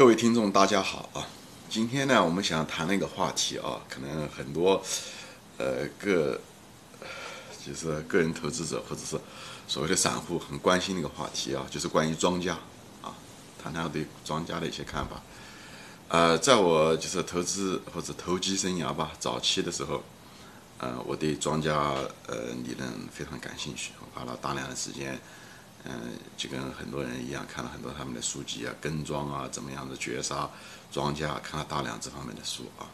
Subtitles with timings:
[0.00, 1.28] 各位听众，大家好啊！
[1.68, 4.82] 今天呢，我们想谈那个话题啊，可能很多
[5.58, 6.40] 呃个
[7.62, 9.20] 就是个人投资者或者是
[9.68, 12.54] 所谓的散户很关心的一个话题啊，就是关于庄家
[13.02, 13.12] 啊，
[13.62, 15.20] 谈谈对庄家的一些看法。
[16.08, 20.02] 呃，在我就是投资或者投机生涯吧，早期的时候，
[20.78, 21.76] 呃，我对庄家
[22.26, 25.20] 呃理论非常感兴趣，花了大量的时间。
[25.84, 30.50] 嗯，就跟很多人一样，看了很多他们的书籍啊，跟庄啊，怎么样的绝杀
[30.92, 32.84] 庄家，看了大量这方面的书啊，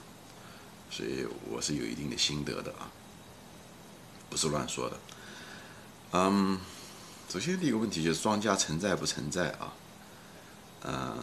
[0.91, 2.91] 所以我是有一定的心得的啊，
[4.31, 4.97] 不是乱说的。
[6.13, 6.61] 嗯，
[7.29, 9.73] 首先第一个问题就是庄家存在不存在啊？
[10.85, 11.17] 嗯，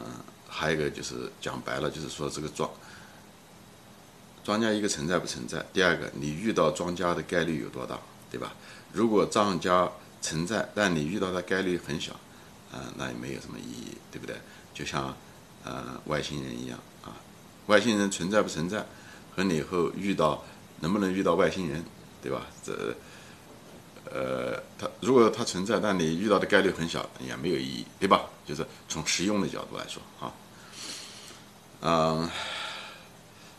[0.49, 2.69] 还有一个就是讲白了，就是说这个庄
[4.43, 5.65] 庄家一个存在不存在？
[5.71, 7.97] 第二个，你遇到庄家的概率有多大，
[8.29, 8.53] 对吧？
[8.91, 9.89] 如果庄家
[10.23, 12.13] 存在，但你遇到的概率很小，
[12.71, 14.37] 啊，那也没有什么意义，对不对？
[14.73, 15.15] 就像，
[15.65, 17.13] 呃，外星人一样啊，
[17.67, 18.85] 外星人存在不存在，
[19.35, 20.41] 和你以后遇到
[20.79, 21.83] 能不能遇到外星人，
[22.21, 22.47] 对吧？
[22.63, 22.95] 这，
[24.11, 28.21] 呃，他如果他存在，但你遇到的概率很小，也没有意义，对吧？
[28.45, 30.33] 就是从实用的角度来说啊，
[31.81, 32.29] 嗯，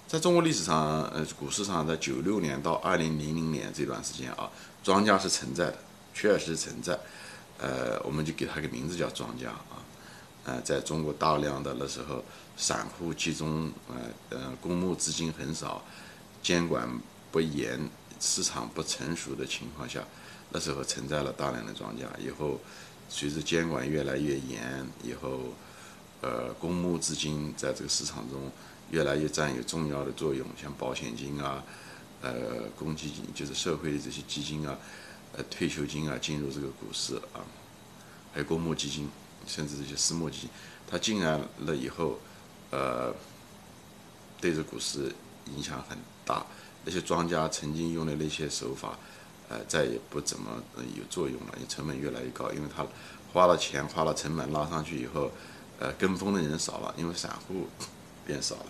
[0.09, 4.51] 在中国历史上，呃，股市上，在九六年到二零零零年这段时间啊，
[4.83, 5.79] 庄家是存在的。
[6.15, 6.97] 确实存在，
[7.59, 9.83] 呃，我们就给它个名字叫庄家啊，
[10.45, 12.25] 呃，在中国大量的那时候，
[12.57, 13.97] 散户集中，呃
[14.31, 15.85] 呃，公募资金很少，
[16.41, 16.89] 监管
[17.33, 17.91] 不严，
[18.21, 20.05] 市场不成熟的情况下，
[20.51, 22.07] 那时候存在了大量的庄家。
[22.19, 22.61] 以后
[23.09, 25.41] 随着监管越来越严，以后，
[26.23, 28.51] 呃，公募资金在这个市场中
[28.91, 31.63] 越来越占有重要的作用，像保险金啊，
[32.23, 34.79] 呃，公积金就是社会的这些基金啊。
[35.37, 37.43] 呃，退休金啊，进入这个股市啊，
[38.33, 39.11] 还有公募基金，
[39.49, 40.51] 甚至这些私募基金，
[40.89, 42.21] 它进来了以后，
[42.71, 43.13] 呃，
[44.41, 45.13] 对这股市
[45.57, 46.47] 影响很大。
[46.85, 48.97] 那些庄家曾经用的那些手法，
[49.49, 50.63] 呃，再也不怎么
[50.97, 52.87] 有作用了，因为成本越来越高，因为他
[53.33, 55.33] 花了钱，花了成本拉上去以后，
[55.81, 57.67] 呃，跟风的人少了，因为散户
[58.25, 58.67] 变少了，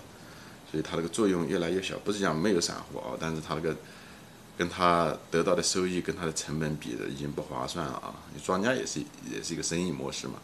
[0.71, 1.99] 所以它那个作用越来越小。
[1.99, 3.77] 不是讲没有散户啊，但是它那个。
[4.57, 8.15] 跟他得到的收益跟他的成本比的已经不划算了啊！
[8.33, 10.35] 你庄家也是也是一个生意模式嘛，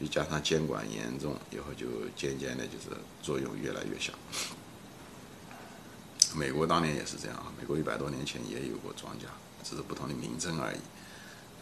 [0.00, 1.86] 就加上监管严重，以后就
[2.16, 4.14] 渐渐的就是作用越来越小。
[6.34, 9.26] 美国当年也是这样啊，美国一百多年前也有过庄家，
[9.62, 10.78] 只是不同的名称而已，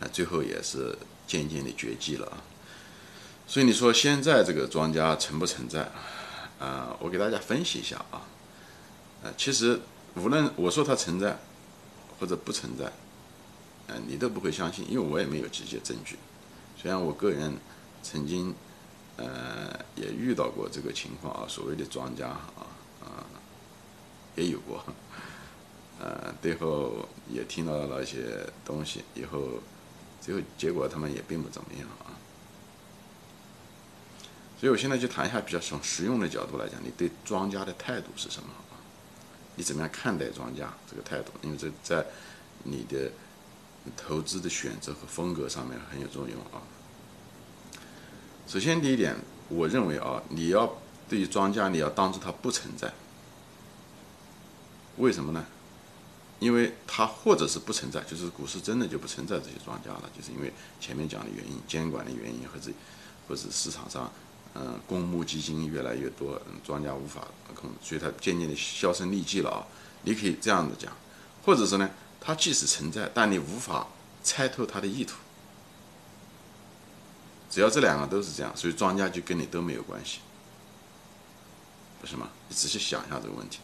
[0.00, 2.38] 啊，最后也是渐渐的绝迹了啊。
[3.48, 5.90] 所以你说现在这个庄家存不存在？
[6.60, 8.22] 啊，我给大家分析一下啊，
[9.24, 9.80] 呃，其实
[10.14, 11.36] 无论我说它存在。
[12.18, 12.90] 或者不存在，
[13.88, 16.16] 嗯，你都不会相信，因为我也没有直接证据。
[16.76, 17.56] 虽然我个人
[18.02, 18.54] 曾经，
[19.16, 22.66] 呃，也遇到过这个情况啊，所谓的庄家啊，
[23.02, 23.24] 啊，
[24.34, 24.84] 也有过，
[26.00, 29.60] 呃，最后也听到了一些东西，以后
[30.20, 32.16] 最后结果他们也并不怎么样啊。
[34.58, 38.48] 所以我现在就谈一下比较从实用的角度来讲，你对庄家的态度是什么？
[39.56, 41.32] 你怎么样看待庄家这个态度？
[41.42, 42.06] 因为这在
[42.62, 43.10] 你的
[43.96, 46.62] 投资的选择和风格上面很有作用啊。
[48.46, 49.16] 首先第一点，
[49.48, 50.72] 我认为啊，你要
[51.08, 52.92] 对于庄家，你要当做它不存在。
[54.98, 55.44] 为什么呢？
[56.38, 62.70] 因为它或者是不存在，就是股市真的就不存在这些庄家了，就是因为前面讲的原因，监管的原因，或者
[63.26, 64.12] 或者市场上。
[64.58, 69.66] 嗯，公募基金越来越多，庄家无法控制，所以它渐渐的销声匿迹了啊。
[70.02, 70.90] 你可以这样子讲，
[71.44, 71.90] 或者是呢，
[72.20, 73.86] 它即使存在，但你无法
[74.22, 75.16] 猜透它的意图。
[77.50, 80.20] 只要这两个都是这样，所以庄家就跟你都没有关系，
[82.00, 82.30] 不是吗？
[82.48, 83.58] 你仔细想一下这个问题，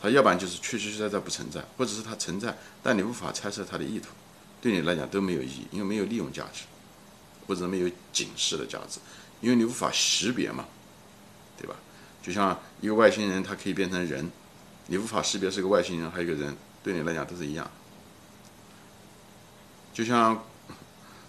[0.00, 4.08] 它要不然就是确确实实在不存在，或者是它存在，但你无法猜测它的意图，
[4.62, 6.64] 对你来讲都没有意义，因为没有利用价值，
[7.46, 8.98] 或者没有警示的价值。
[9.40, 10.64] 因为你无法识别嘛，
[11.56, 11.74] 对吧？
[12.22, 14.30] 就像一个外星人，他可以变成人，
[14.86, 17.70] 你无法识别是个外星人还有一个人，对你来讲都是一样。
[19.94, 20.44] 就像，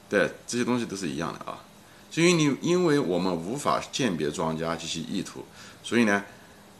[0.09, 1.63] 对这些东西都是一样的啊。
[2.09, 5.45] 所以你因为我们无法鉴别庄家及其意图，
[5.83, 6.23] 所以呢，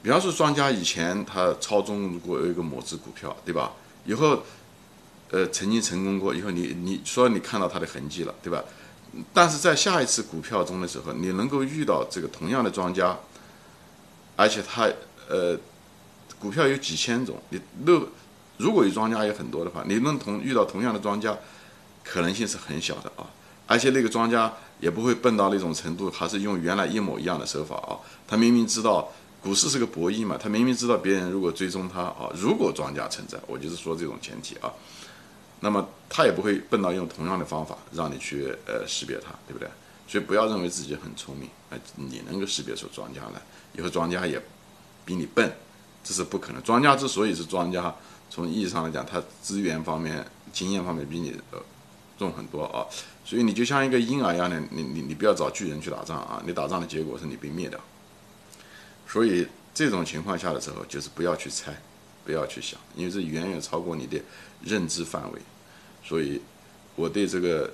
[0.02, 3.74] 比方说庄家以前他操纵过一个某只股票，对吧？
[4.06, 4.42] 以后，
[5.30, 8.64] 呃，曾经成功过，以后你你说你看到他的痕迹了，对吧？
[9.34, 13.18] 但是在下一次股票中的时候，你能够遇到这个同样的庄家，
[14.36, 14.88] 而且他
[15.30, 15.58] 呃，
[16.40, 18.08] 股票有几千种，你如
[18.58, 21.38] 如果有庄家有很多的话，你能同遇到同样的庄家，
[22.04, 23.26] 可能性是很小的啊。
[23.66, 28.00] 而且那个庄家也不会笨到那种程度，还是用原来一模一样的手法啊。
[28.26, 29.12] 他明明知道
[29.42, 34.72] 股市是个博弈嘛，他明明知道别人如果追踪他啊，如果庄家存在，我就是说这种前提啊，
[35.60, 39.68] 那么他也不会笨到用同样的方法让你去呃识别它，对不对？
[40.08, 43.42] 所以不要认为自己很聪明，哎，你能够识别出庄家来，
[43.74, 44.42] 以后庄家也
[45.04, 45.52] 比你笨，
[46.04, 46.64] 这是不可能。
[46.64, 47.94] 庄家之所以是庄家，
[48.30, 51.62] 从意义上来讲，他资源方面、经验方面比你呃
[52.18, 52.86] 重很多啊。
[53.26, 56.42] 所以你就像一个婴儿一样的，你你你不要找巨人去打仗啊！
[56.46, 57.78] 你打仗的结果是你被灭掉。
[59.06, 61.76] 所以这种情况下的时候，就是不要去猜，
[62.26, 64.22] 不要去想，因为这远远超过你的
[64.64, 65.42] 认知范围。
[66.04, 66.42] 所以
[66.96, 67.72] 我对这个。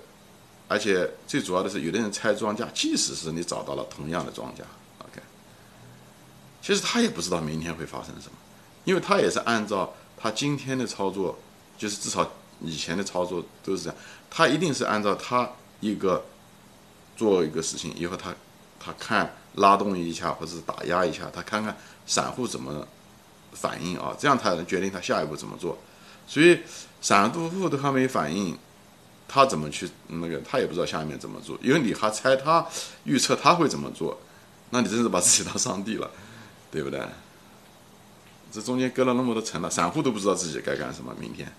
[0.70, 4.64] 而且最主要的是，有的人拆庄家，即使是你找到了同样的庄家
[5.00, 5.22] ，OK，
[6.64, 8.38] 其实他也不知道明天会发生什么，
[8.86, 11.38] 因为他也是按照他今天的操作，
[11.78, 12.28] 就是至少
[12.62, 13.98] 以前的操作都是这样，
[14.32, 15.48] 他一定是按照他
[15.80, 16.24] 一个
[17.16, 18.34] 做一个事情以后，他
[18.80, 21.78] 他看拉动一下或者是打压一下，他看看
[22.08, 22.88] 散户怎么
[23.52, 25.78] 反应啊，这样他能决定他下一步怎么做。
[26.28, 26.60] 所以
[27.02, 28.58] 散户都还没反应。
[29.26, 30.40] 他怎么去那个？
[30.42, 32.64] 他也不知道下面怎么做，因为你还猜他
[33.04, 34.20] 预测他会怎么做，
[34.70, 36.12] 那你真是把自己当上帝了，
[36.70, 37.02] 对不对？
[38.52, 41.16] 这中间隔了那么多层了，散户都不知道自己该干什么。
[41.20, 41.52] 明天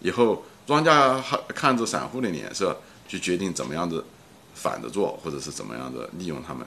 [0.00, 2.78] 以后，庄家还看着散户的脸色
[3.08, 4.04] 去决定怎么样子
[4.54, 6.64] 反着做，或者是怎么样子利用他们。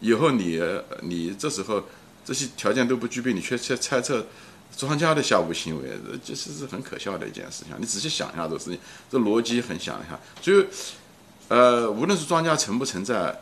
[0.00, 0.60] 以后你
[1.00, 1.82] 你这时候
[2.26, 4.26] 这些条件都不具备，你却却猜测。
[4.76, 5.90] 庄家的下午行为，
[6.24, 7.74] 这其实是很可笑的一件事情。
[7.78, 8.78] 你仔细想一下这个事情，
[9.10, 10.18] 这逻辑很想一下。
[10.40, 10.64] 就，
[11.48, 13.40] 呃，无论是庄家存不存在，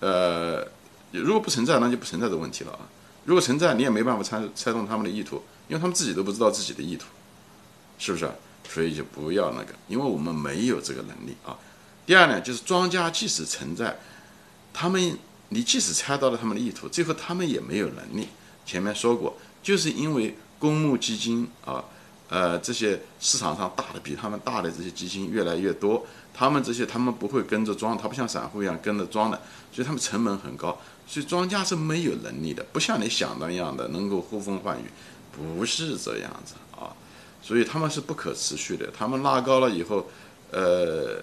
[0.00, 0.66] 呃，
[1.12, 2.80] 如果不存在，那就不存在的问题了啊。
[3.24, 7.06] 如果存在，你也没办法猜猜动他们的意图，因为他们自己都不知道自己的意图，
[7.98, 8.30] 是不是？
[8.68, 11.56] 所以就不要那个，因为我们没有这个能力啊。
[12.04, 13.98] 第二呢，就是庄家即使存在，
[14.74, 15.18] 他们
[15.48, 18.28] 你即使猜到了他们的意图，最后他们也没有能力。
[18.64, 21.84] 前面说过，就是因为公募基金啊，
[22.28, 29.40] 呃，这些市场上大的比他们大的这些基金越来越多，他们这些他们不会跟着装，他不像散户一样跟着装的，
[29.72, 34.84] 所以他们成本很高，所以庄家是没有能力的，不像你想的那样的能够呼风唤雨，
[35.32, 36.96] 不是这样子啊，
[37.42, 40.08] 所以他们是不可持续的，他们拉高了以后，
[40.50, 41.22] 呃，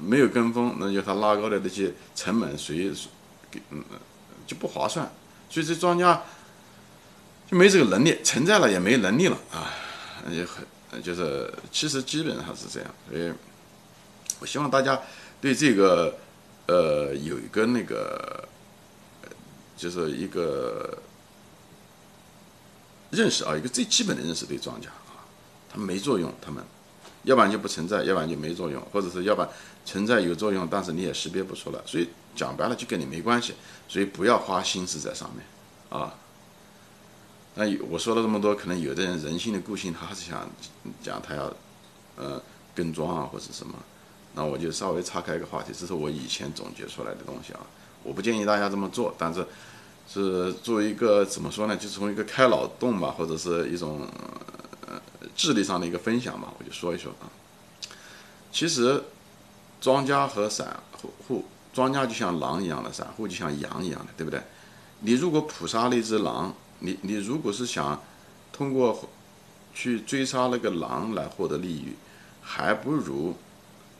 [0.00, 2.92] 没有跟风，那就他拉高的那些成本谁
[3.50, 3.82] 给嗯
[4.46, 5.10] 就不划算，
[5.48, 6.22] 所以这庄家。
[7.48, 9.70] 就没这个能力，存在了也没能力了啊，
[10.30, 12.90] 也很就是，其实基本上是这样。
[13.08, 13.32] 所以，
[14.40, 15.00] 我希望大家
[15.40, 16.14] 对这个
[16.66, 18.46] 呃有一个那个，
[19.76, 20.98] 就是一个
[23.10, 25.24] 认识啊，一个最基本的认识对庄家啊，
[25.70, 26.62] 他们没作用，他们
[27.22, 29.50] 要不然就不存在，要不然就没作用，或者是要不然
[29.84, 31.78] 存在有作用，但是你也识别不出来。
[31.86, 33.54] 所以讲白了就跟你没关系，
[33.88, 35.44] 所以不要花心思在上面
[35.88, 36.14] 啊。
[37.54, 40.48] 那我说了这么多，可能有的人人性的固性，他是想
[41.02, 41.52] 讲他要，
[42.16, 42.40] 呃，
[42.74, 43.74] 跟庄啊或者什么，
[44.34, 47.60] 那我就稍微岔开一个话题，这是我以前总结出来的东西啊，
[48.02, 49.46] 我不建议大家这么做，但是
[50.08, 54.08] 是作为一个怎么说呢，就从一个开脑洞吧，或者是一种
[54.86, 54.98] 呃
[55.36, 57.28] 智力上的一个分享吧，我就说一说啊。
[58.50, 59.04] 其实
[59.78, 60.74] 庄家和散
[61.28, 61.44] 户，
[61.74, 64.42] 庄家就像狼一样的，散户就像羊一样的，对不对？
[65.00, 66.54] 你如果捕杀了一只狼。
[66.84, 68.00] 你你如果是想
[68.52, 69.08] 通过
[69.72, 71.94] 去追杀那个狼来获得利益，
[72.42, 73.36] 还不如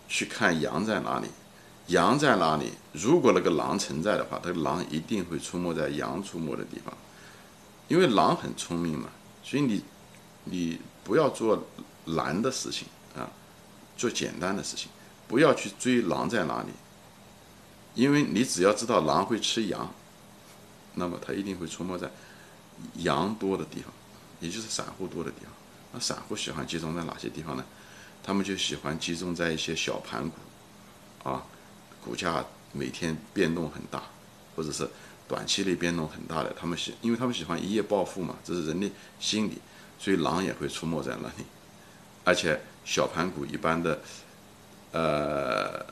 [0.09, 1.29] 去看羊在哪里。
[1.89, 2.71] 羊在哪里？
[2.93, 6.97] 如果那个狼存在的话，那个狼一定会出没在羊出没的地方，
[7.89, 9.09] 因为狼很聪明嘛。
[9.43, 9.83] 所以你
[10.45, 11.67] 你不要做
[12.05, 12.87] 难的事情
[13.17, 13.29] 啊，
[13.97, 14.91] 做简单的事情，
[15.27, 16.69] 不要去追狼在哪里，
[17.95, 19.93] 因为你只要知道狼会吃羊，
[20.95, 22.09] 那么它一定会出没在。
[22.97, 23.93] 羊多的地方，
[24.41, 25.53] 也就是散户多的地方。
[25.93, 27.65] 那散户喜欢集中在哪些地方呢？
[28.25, 31.45] 他们就喜欢集中在一些小盘股，啊，
[32.05, 34.03] 股价每天变动很大，
[34.55, 34.89] 或者是
[35.27, 36.55] 短期内变动很大的。
[36.59, 39.59] 他们喜，因为他们喜欢一夜暴富嘛，这是人的心理，
[39.99, 41.45] 所以狼也会出没在那里。
[42.25, 44.01] 而且小盘股一般的，
[44.93, 45.85] 呃，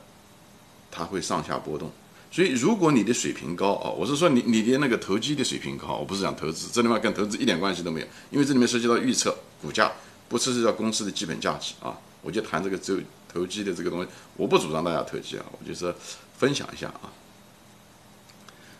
[0.89, 1.91] 它会上下波动。
[2.31, 9.91] 所以，如果你的水平高啊，我是说你你的那个投机的水平高，我不是讲投资，这里面跟投资一点关系都没有，因为这里面涉及到预测股价，
[10.29, 11.93] 不涉及到公司的基本价值啊。
[12.21, 14.07] 我就谈这个只有投机的这个东西，
[14.37, 15.93] 我不主张大家投机啊，我就是
[16.37, 17.11] 分享一下啊。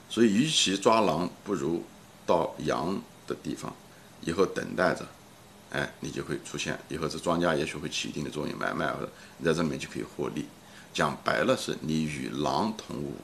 [0.10, 1.84] 所以，与其抓狼，不如
[2.26, 3.76] 到羊的地方，
[4.22, 5.06] 以后等待着，
[5.72, 10.46] 哎，你就会出现，以后这庄家也许会起一定的作用，买卖或者你在这里面就可以获利。
[10.94, 13.16] 讲白了是你与狼同舞，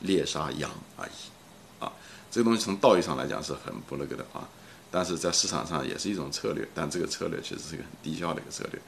[0.00, 1.92] 猎杀羊而已，啊，
[2.30, 4.48] 这个东西从道义上来讲是很不那个的啊，
[4.90, 8.80] 但是在市场上也是一种策略，但这个策略其实是个很低效的一个策略，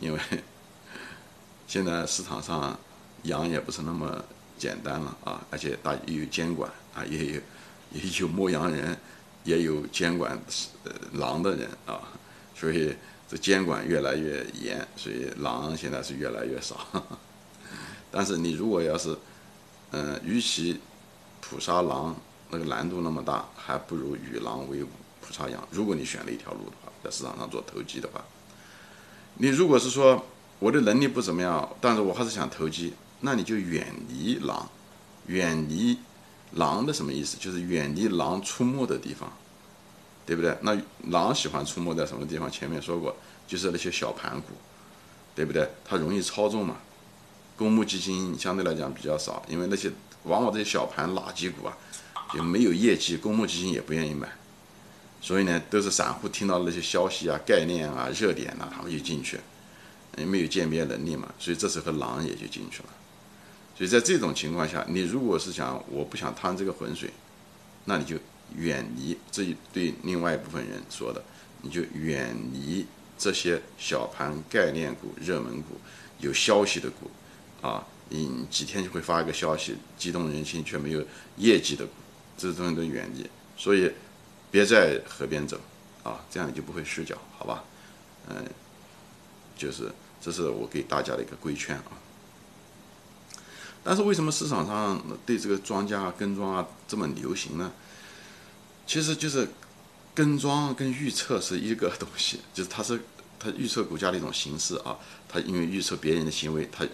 [0.00, 0.20] 因为
[1.68, 2.78] 现在市场上
[3.22, 4.24] 羊也不是那么
[4.58, 7.40] 简单了啊，而且大也有监管啊，也有
[7.92, 8.96] 也有牧羊人，
[9.44, 10.38] 也有监管
[10.84, 12.00] 呃狼的人啊，
[12.54, 12.94] 所以
[13.28, 16.86] 这监管越来越严，所以狼现在是越来越少。
[18.10, 19.16] 但是你如果要是，
[19.92, 20.80] 嗯，与其
[21.40, 22.14] 捕杀狼
[22.50, 24.88] 那个难度那么大，还不如与狼为伍
[25.20, 25.66] 捕杀羊。
[25.70, 28.24] 如果你选了一条路的话，在市场上做投机的话，
[29.34, 30.24] 你如果是说
[30.58, 34.68] 我的能力不怎么样，但是我还是想投机，那你就远离狼，
[35.26, 35.98] 远离
[36.52, 37.36] 狼的什么意思？
[37.38, 39.32] 就是远离狼出没的地方，
[40.24, 40.56] 对不对？
[40.62, 40.76] 那
[41.08, 42.50] 狼喜欢出没在什么地方？
[42.50, 43.16] 前面说过，
[43.48, 44.48] 就是那些小盘股，
[45.34, 45.68] 对不对？
[45.84, 46.76] 它容易操纵嘛。
[47.60, 51.76] 公募基金相对来讲比较少，因为那些往往这些小盘垃圾股啊，
[52.32, 54.26] 就没有业绩，公募基金也不愿意买，
[55.20, 59.38] 所以呢，都是散户听到那些消息啊、概念啊、热点呐，他们就进去，
[60.16, 62.88] 因为没有鉴别能力嘛，所以这时候狼也就进去了。
[63.76, 67.10] 所以在这种情况下，你如果是想我不想趟这个浑水，
[67.84, 68.16] 那你就
[68.56, 71.22] 远离这一对另外一部分人说的，
[71.60, 72.86] 你就远离
[73.18, 75.78] 这些小盘概念股、热门股、
[76.20, 77.10] 有消息的股。
[77.60, 81.04] 啊，你几天就会发一个消息，激动人心却没有
[81.36, 81.92] 业绩的股，
[82.38, 83.28] 这东西都远离。
[83.56, 83.92] 所以，
[84.50, 85.60] 别在河边走，
[86.02, 87.62] 啊，这样你就不会失脚，好吧？
[88.28, 88.44] 嗯，
[89.56, 91.92] 就是这是我给大家的一个规劝啊。
[93.84, 97.70] 但是为什么市场上对这个庄家跟庄啊这么流行呢？
[98.86, 99.46] 其实就是
[100.14, 103.00] 跟庄跟预测是一个东西，就是它是
[103.38, 104.96] 它预测股价的一种形式啊。
[105.28, 106.86] 它因为预测别人的行为，它。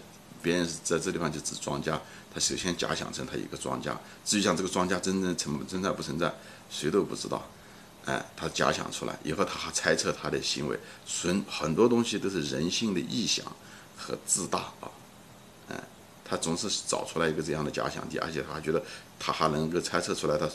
[0.47, 2.01] 别人是在这地方就指庄家，
[2.33, 6.33] 他首先假想成他一个庄家，至于像这个庄家真正存存在不存在，
[6.69, 7.45] 谁都不知道。
[8.05, 13.45] 哎，他假想出来以后，他还猜测他的行为，纯很多东西都是人性的臆想
[13.97, 14.87] 和自大啊。
[15.67, 15.75] 哎，
[16.23, 18.81] 他总是找出来一个这样的假想敌，而且他还觉得
[19.19, 20.49] 他还能够猜测出来他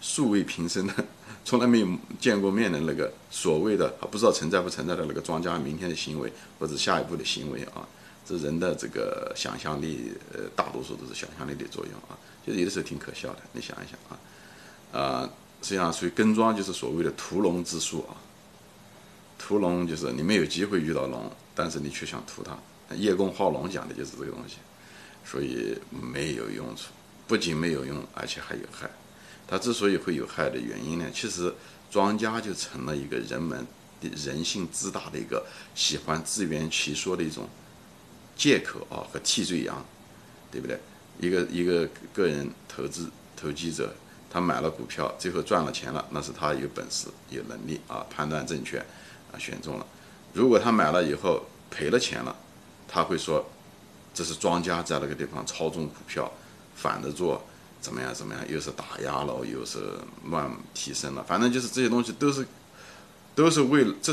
[0.00, 0.94] 素未平生的、
[1.44, 7.86] 从来没有见过面的那个所谓的不知道存在不存在的那个庄家明天的行为或者下一步的行为啊。
[8.26, 12.16] 这人的这个想象力，呃，大多数都是想象力的作用啊，
[12.46, 13.40] 就是有的时候挺可笑的。
[13.52, 18.16] 你想一想啊，啊，实际上属于跟庄，就是所谓的屠龙之术啊。
[19.38, 22.56] 屠龙就是你没有机会遇到龙，但是你却想屠它。
[22.96, 24.56] 叶公好龙讲的就是这个东西，
[25.24, 26.92] 所以没有用处，
[27.26, 28.88] 不仅没有用，而且还有害。
[29.46, 31.52] 它之所以会有害的原因呢，其实
[31.90, 33.66] 庄家就成了一个人们
[34.00, 37.46] 人性自大的一个喜欢自圆其说的一种。
[38.36, 39.84] 借口啊和替罪羊，
[40.50, 40.78] 对不对？
[41.20, 43.94] 一个一个个人投资投机者，
[44.28, 48.78] 他买了股票，最后赚了钱了，那是他有本事、有能力啊，判断正确
[49.30, 49.86] 啊，选中了。
[50.32, 52.34] 如果他买了以后赔了钱了，
[52.88, 53.48] 他会说
[54.12, 56.28] 这是庄家在那个地方操纵股票，
[56.74, 57.40] 反着做，
[57.80, 58.44] 怎么样怎么样？
[58.48, 59.78] 又是打压了，又是
[60.24, 62.44] 乱提升了，反正就是这些东西都是
[63.36, 64.12] 都是为了这，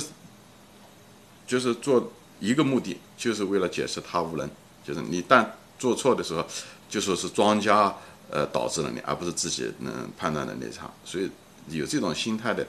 [1.48, 2.12] 就是做。
[2.42, 4.50] 一个目的就是为了解释他无能，
[4.84, 6.44] 就是你但做错的时候，
[6.90, 7.96] 就说是庄家
[8.32, 10.92] 呃导致了你，而不是自己能判断能力差。
[11.06, 11.30] 所以
[11.70, 12.66] 有这种心态的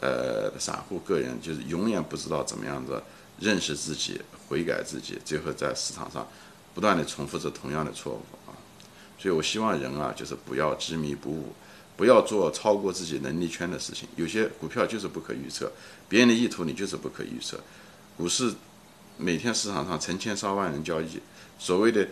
[0.00, 3.02] 呃散户个人，就是永远不知道怎么样子
[3.38, 6.26] 认识自己、悔改自己，最后在市场上
[6.74, 8.56] 不断的重复着同样的错误啊。
[9.18, 11.52] 所以我希望人啊，就是不要执迷不悟，
[11.94, 14.08] 不要做超过自己能力圈的事情。
[14.16, 15.70] 有些股票就是不可预测，
[16.08, 17.60] 别人的意图你就是不可预测，
[18.16, 18.54] 股市。
[19.20, 21.20] 每天市场上成千上万人交易，
[21.58, 22.08] 所谓的，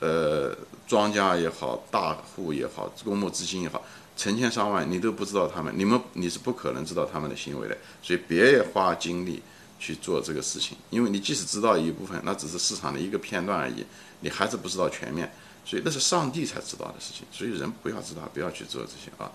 [0.00, 0.56] 呃，
[0.88, 3.80] 庄家也好，大户也好，公募资金也好，
[4.16, 9.40] 成千上万，你都不知道他们，你们你是不可能知道他们的行为的，所以别花精力
[9.78, 13.86] 去做这个事情，因为你即使知道一部分，那只是市场的一个片段而已，
[14.20, 15.32] 你还是不知道全面，
[15.64, 19.30] 所以那是上帝才知道的事情，所以人不要知道，不要去做这些啊，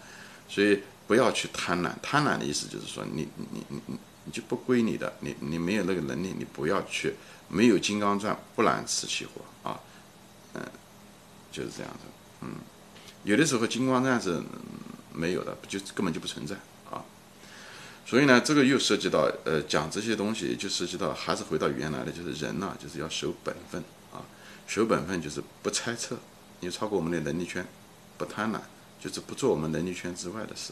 [0.50, 3.82] 所以不要去贪婪，贪婪的意思就是说，你你你你。
[3.88, 7.14] 你你就不归你的，你你没有那个能力，你不要去，
[7.50, 9.80] 没有金刚钻不揽瓷器活啊，
[10.54, 10.62] 嗯，
[11.52, 12.00] 就是这样的，
[12.42, 12.56] 嗯，
[13.24, 14.42] 有的时候金刚钻是
[15.14, 16.56] 没有的，就根本就不存在
[16.90, 17.04] 啊，
[18.06, 24.24] 所以呢，这个又涉及到呃讲这些东西，就涉及到还是回到原来的，就是人呐，就是要守本分啊，
[24.68, 26.18] 守本分就是不猜测，
[26.62, 27.66] 你超过我们的能力圈，
[28.18, 28.60] 不贪婪，
[29.00, 30.72] 就是不做我们能力圈之外的事。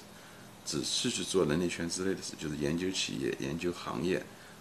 [0.66, 4.18] 只是去做能力圈之类的事，就是研究企业、研究行业，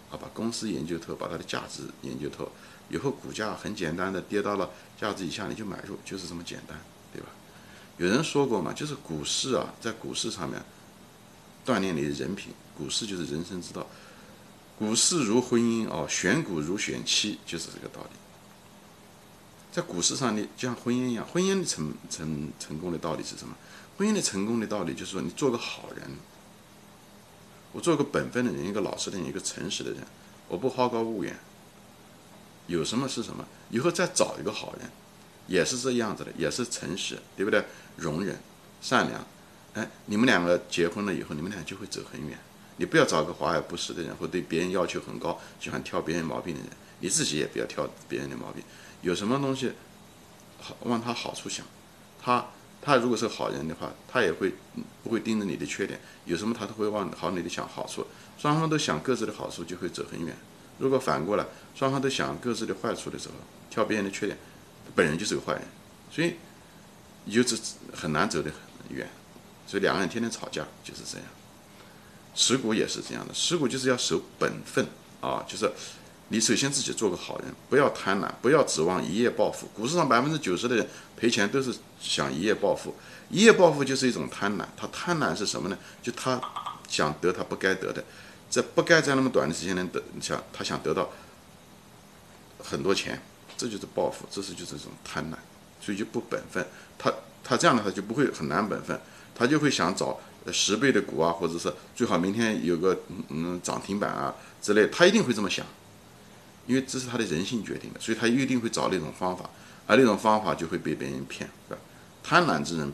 [0.09, 2.51] 啊，把公司研究透，把它的价值研究透，
[2.89, 6.79] 以后股价很简单的跌到了价值以下，你就买入，就是这么简单，
[7.13, 7.27] 对吧？
[7.97, 10.59] 有人说过嘛，就是股市啊，在股市上面
[11.65, 13.85] 锻炼你的人品，股市就是人生之道。
[14.79, 18.09] 股市如婚姻哦，选股如选妻，就是这个道理。
[19.71, 23.55] 在股市上，你就像婚姻一样，婚姻成成成功的道理是什么？
[24.01, 26.09] 婚姻的成功的道理就是说，你做个好人，
[27.71, 29.99] 我做个本分的人，一个老实的人，一个诚实的人，
[30.47, 31.37] 我不好高骛远。
[32.65, 33.47] 有什么是什么？
[33.69, 34.89] 以后再找一个好人，
[35.45, 37.63] 也是这样子的，也是诚实，对不对？
[37.95, 38.41] 容忍、
[38.81, 39.23] 善良，
[39.75, 42.35] 哎，你们两个结婚了以后，你们俩就会走很远。
[42.77, 46.69] 你不要找个华而不实的人，或对别人要求很高、喜欢挑别人毛病的人，
[47.01, 48.63] 你自己也不要挑别人的毛病。
[49.03, 49.71] 有什么东西
[50.59, 51.63] 好往他好处想，
[52.19, 52.43] 他
[52.81, 54.51] 他如果是好人的话，他也会
[55.03, 58.05] 不会盯着你的缺点，有什么他都会往好你的想好处，
[58.37, 60.35] 双方都想各自的好处，就会走很远。
[60.79, 61.45] 如果反过来，
[61.75, 63.35] 双方都想各自的坏处的时候，
[63.69, 64.37] 挑别人的缺点，
[64.95, 65.61] 本人就是个坏人，
[66.11, 66.33] 所以
[67.25, 67.43] 你就
[67.93, 69.07] 很难走得很远。
[69.67, 71.27] 所以两个人天天吵架就是这样。
[72.33, 74.87] 持股也是这样的，持股就是要守本分
[75.21, 75.71] 啊，就是。
[76.31, 79.67] 你首先自己做个好人，不要贪婪，不要指望一夜暴富。
[79.75, 82.95] 股市上百分之九十的人赔钱都是想一夜暴富，
[83.29, 84.65] 一夜暴富就是一种贪婪。
[84.77, 85.77] 他贪婪是什么呢？
[86.01, 86.39] 就他
[86.87, 88.01] 想得他不该得的，
[88.49, 91.09] 在不该在那么短的时间内得，想他想得到
[92.59, 93.21] 很多钱，
[93.57, 95.35] 这就是暴富，这是就是一种贪婪，
[95.85, 96.65] 所以就不本分。
[96.97, 98.97] 他他这样的话就不会很难本分，
[99.35, 100.17] 他就会想找
[100.49, 102.97] 十倍的股啊，或者是最好明天有个
[103.27, 105.65] 嗯涨停板啊之类，他一定会这么想。
[106.71, 109.49] 因为这是他的人性决定的，所以他一定会找那种方法，
[109.85, 111.81] 而那种方法就会被别人骗，是吧？
[112.23, 112.89] 贪婪之人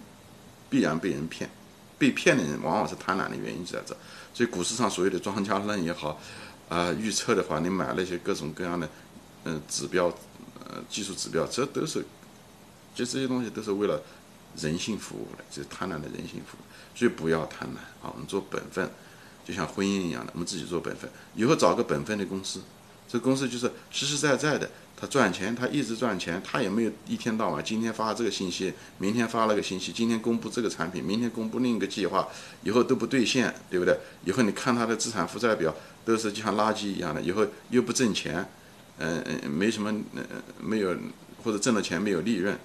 [0.68, 1.48] 必然被人骗，
[1.96, 3.96] 被骗的人往往是贪婪的原因就在这。
[4.34, 6.20] 所以股市上所有的庄家论也好，
[6.70, 8.90] 啊，预测的话，你买那些各种各样的，
[9.44, 10.08] 嗯，指标，
[10.68, 12.04] 呃，技术指标，这都是，
[12.96, 14.02] 就这些东西都是为了
[14.56, 16.98] 人性服务的，就是贪婪的人性服务。
[16.98, 18.90] 所以不要贪婪啊，我们做本分，
[19.46, 22.60] 就像婚姻一样的，我们自己做本分，以后找个本分的公司。
[23.08, 32.28] 这公司就是实实在在的，他赚钱，他一直赚钱，他也没有一天到晚今天发这个信息，明天发了个信息，今天公布这个产品，明天公布另一个计划，
[32.64, 33.98] 以后都不兑现，对不对？
[34.26, 38.46] 以后你看他的资产负债表都是就像垃圾一样的，以后又不挣钱，
[38.98, 40.26] 嗯嗯，没什么，嗯
[40.60, 40.94] 没有
[41.44, 42.58] 或者挣了钱没有利润，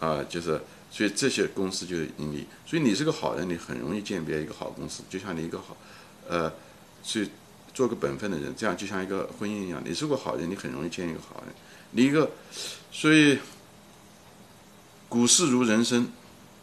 [0.00, 2.46] 啊，就是所以这些公司就是盈利。
[2.66, 5.76] 所以你是个好人，你很容易鉴别一个好公司，就像你一个好，
[6.28, 6.52] 呃，
[7.04, 7.30] 所以。
[7.74, 9.82] 做个本分的人，这样就像一个婚姻一样。
[9.84, 11.52] 你是个好人，你很容易见一个好人。
[11.90, 12.30] 你一个，
[12.92, 13.40] 所以
[15.08, 16.08] 股市如人生，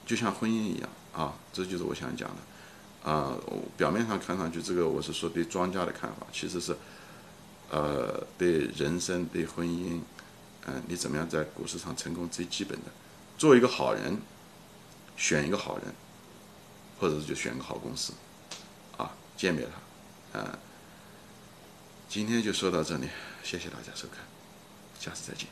[0.05, 1.33] 就像婚姻一样啊。
[1.51, 3.37] 这就是我想讲的啊。
[3.75, 6.75] 表面上看上去，这个我是说对庄家的看法，其实是
[7.69, 9.99] 呃对人生、对婚姻，
[10.67, 12.85] 嗯，你怎么样在股市上成功最基本的，
[13.37, 14.17] 做一个好人，
[15.17, 15.93] 选一个好人，
[16.99, 18.13] 或者是就选个好公司
[18.97, 20.57] 啊，鉴别它，嗯。
[22.11, 23.07] 今天就说到这里，
[23.41, 24.19] 谢谢大家收看，
[24.99, 25.47] 下次再见。